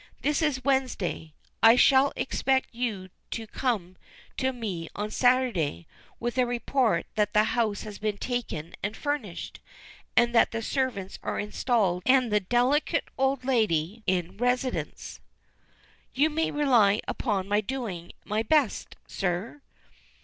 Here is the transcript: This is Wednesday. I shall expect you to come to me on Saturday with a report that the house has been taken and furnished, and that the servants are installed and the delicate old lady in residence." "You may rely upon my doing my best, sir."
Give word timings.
This 0.23 0.41
is 0.41 0.65
Wednesday. 0.65 1.35
I 1.61 1.75
shall 1.75 2.11
expect 2.15 2.73
you 2.73 3.11
to 3.29 3.45
come 3.45 3.97
to 4.37 4.51
me 4.51 4.89
on 4.95 5.11
Saturday 5.11 5.85
with 6.19 6.39
a 6.39 6.45
report 6.47 7.05
that 7.13 7.33
the 7.35 7.43
house 7.43 7.83
has 7.83 7.99
been 7.99 8.17
taken 8.17 8.73
and 8.81 8.97
furnished, 8.97 9.59
and 10.17 10.33
that 10.33 10.49
the 10.49 10.63
servants 10.63 11.19
are 11.21 11.39
installed 11.39 12.01
and 12.07 12.31
the 12.33 12.39
delicate 12.39 13.09
old 13.15 13.45
lady 13.45 14.01
in 14.07 14.37
residence." 14.37 15.19
"You 16.15 16.31
may 16.31 16.49
rely 16.49 17.01
upon 17.07 17.47
my 17.47 17.61
doing 17.61 18.11
my 18.25 18.41
best, 18.41 18.95
sir." 19.05 19.61